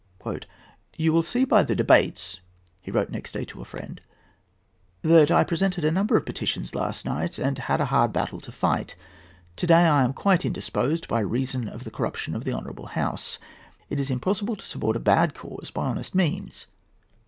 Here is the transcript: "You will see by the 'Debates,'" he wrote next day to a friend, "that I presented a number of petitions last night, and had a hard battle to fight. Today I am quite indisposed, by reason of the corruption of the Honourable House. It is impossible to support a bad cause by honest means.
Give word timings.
"You 0.97 1.13
will 1.13 1.21
see 1.21 1.45
by 1.45 1.61
the 1.61 1.75
'Debates,'" 1.75 2.39
he 2.81 2.89
wrote 2.89 3.11
next 3.11 3.33
day 3.33 3.45
to 3.45 3.61
a 3.61 3.65
friend, 3.65 4.01
"that 5.03 5.29
I 5.29 5.43
presented 5.43 5.85
a 5.85 5.91
number 5.91 6.17
of 6.17 6.25
petitions 6.25 6.73
last 6.73 7.05
night, 7.05 7.37
and 7.37 7.55
had 7.59 7.79
a 7.79 7.85
hard 7.85 8.11
battle 8.11 8.41
to 8.41 8.51
fight. 8.51 8.95
Today 9.55 9.83
I 9.85 10.01
am 10.03 10.13
quite 10.13 10.43
indisposed, 10.43 11.07
by 11.07 11.19
reason 11.19 11.67
of 11.69 11.83
the 11.83 11.91
corruption 11.91 12.33
of 12.33 12.45
the 12.45 12.53
Honourable 12.53 12.87
House. 12.87 13.37
It 13.91 13.99
is 13.99 14.09
impossible 14.09 14.55
to 14.55 14.65
support 14.65 14.95
a 14.95 14.99
bad 14.99 15.35
cause 15.35 15.69
by 15.69 15.85
honest 15.85 16.15
means. 16.15 16.65